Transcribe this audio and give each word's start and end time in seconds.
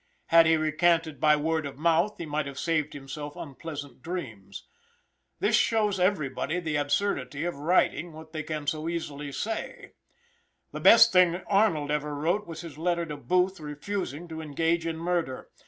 Had 0.29 0.47
he 0.47 0.57
recanted 0.57 1.19
by 1.19 1.35
word 1.35 1.67
of 1.67 1.77
mouth 1.77 2.17
he 2.17 2.25
might 2.25 2.47
have 2.47 2.57
saved 2.57 2.93
himself 2.93 3.35
unpleasant 3.35 4.01
dreams. 4.01 4.65
This 5.39 5.55
shows 5.55 5.99
everybody 5.99 6.59
the 6.59 6.75
absurdity 6.75 7.45
of 7.45 7.53
writing 7.59 8.11
what 8.11 8.33
they 8.33 8.41
can 8.41 8.65
so 8.65 8.89
easily 8.89 9.31
say. 9.31 9.93
The 10.71 10.79
best 10.79 11.11
thing 11.13 11.43
Arnold 11.45 11.91
ever 11.91 12.15
wrote 12.15 12.47
was 12.47 12.61
his 12.61 12.79
letter 12.79 13.05
to 13.05 13.17
Booth 13.17 13.59
refusing 13.59 14.27
to 14.29 14.41
engage 14.41 14.87
in 14.87 14.97
murder. 14.97 15.49